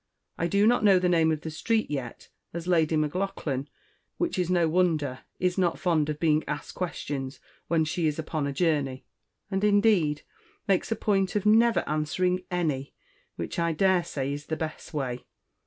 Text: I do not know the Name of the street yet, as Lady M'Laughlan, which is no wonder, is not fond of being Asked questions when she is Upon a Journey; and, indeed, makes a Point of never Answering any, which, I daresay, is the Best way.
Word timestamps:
I 0.35 0.47
do 0.47 0.65
not 0.65 0.83
know 0.83 0.97
the 0.97 1.07
Name 1.07 1.31
of 1.31 1.41
the 1.41 1.51
street 1.51 1.91
yet, 1.91 2.29
as 2.55 2.65
Lady 2.65 2.97
M'Laughlan, 2.97 3.67
which 4.17 4.39
is 4.39 4.49
no 4.49 4.67
wonder, 4.67 5.19
is 5.39 5.59
not 5.59 5.77
fond 5.77 6.09
of 6.09 6.19
being 6.19 6.43
Asked 6.47 6.73
questions 6.73 7.39
when 7.67 7.85
she 7.85 8.07
is 8.07 8.17
Upon 8.17 8.47
a 8.47 8.51
Journey; 8.51 9.05
and, 9.51 9.63
indeed, 9.63 10.23
makes 10.67 10.91
a 10.91 10.95
Point 10.95 11.35
of 11.35 11.45
never 11.45 11.83
Answering 11.87 12.43
any, 12.49 12.95
which, 13.35 13.59
I 13.59 13.73
daresay, 13.73 14.33
is 14.33 14.47
the 14.47 14.57
Best 14.57 14.91
way. 14.91 15.23